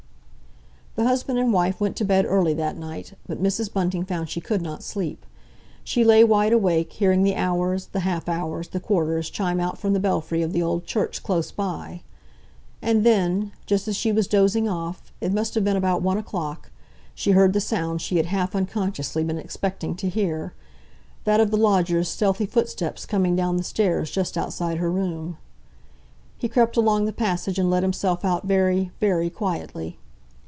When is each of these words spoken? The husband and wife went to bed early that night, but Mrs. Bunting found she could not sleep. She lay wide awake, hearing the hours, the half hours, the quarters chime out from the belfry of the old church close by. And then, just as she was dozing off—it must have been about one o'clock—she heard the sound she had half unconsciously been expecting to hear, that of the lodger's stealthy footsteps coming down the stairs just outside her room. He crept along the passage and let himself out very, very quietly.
The 0.97 1.05
husband 1.07 1.39
and 1.39 1.53
wife 1.53 1.79
went 1.79 1.95
to 1.95 2.05
bed 2.05 2.25
early 2.27 2.53
that 2.53 2.77
night, 2.77 3.13
but 3.25 3.41
Mrs. 3.41 3.71
Bunting 3.71 4.03
found 4.03 4.29
she 4.29 4.41
could 4.41 4.61
not 4.61 4.83
sleep. 4.83 5.25
She 5.85 6.03
lay 6.03 6.21
wide 6.23 6.51
awake, 6.51 6.91
hearing 6.91 7.23
the 7.23 7.33
hours, 7.35 7.87
the 7.87 8.01
half 8.01 8.27
hours, 8.27 8.67
the 8.67 8.81
quarters 8.81 9.29
chime 9.29 9.61
out 9.61 9.77
from 9.77 9.93
the 9.93 10.01
belfry 10.01 10.41
of 10.41 10.51
the 10.51 10.61
old 10.61 10.85
church 10.85 11.23
close 11.23 11.49
by. 11.49 12.01
And 12.81 13.05
then, 13.05 13.53
just 13.65 13.87
as 13.87 13.95
she 13.95 14.11
was 14.11 14.27
dozing 14.27 14.67
off—it 14.67 15.31
must 15.33 15.55
have 15.55 15.63
been 15.63 15.77
about 15.77 16.01
one 16.01 16.17
o'clock—she 16.17 17.31
heard 17.31 17.53
the 17.53 17.61
sound 17.61 18.01
she 18.01 18.17
had 18.17 18.25
half 18.25 18.53
unconsciously 18.53 19.23
been 19.23 19.39
expecting 19.39 19.95
to 19.95 20.09
hear, 20.09 20.53
that 21.23 21.39
of 21.39 21.51
the 21.51 21.57
lodger's 21.57 22.09
stealthy 22.09 22.45
footsteps 22.45 23.05
coming 23.05 23.33
down 23.35 23.55
the 23.55 23.63
stairs 23.63 24.11
just 24.11 24.37
outside 24.37 24.77
her 24.77 24.91
room. 24.91 25.37
He 26.37 26.49
crept 26.49 26.75
along 26.75 27.05
the 27.05 27.13
passage 27.13 27.57
and 27.57 27.71
let 27.71 27.81
himself 27.81 28.25
out 28.25 28.43
very, 28.45 28.91
very 28.99 29.29
quietly. 29.29 29.97